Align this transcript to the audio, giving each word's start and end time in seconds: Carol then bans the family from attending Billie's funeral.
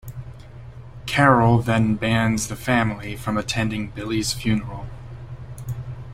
Carol 1.05 1.59
then 1.61 1.93
bans 1.93 2.47
the 2.47 2.55
family 2.55 3.15
from 3.15 3.37
attending 3.37 3.91
Billie's 3.91 4.33
funeral. 4.33 4.87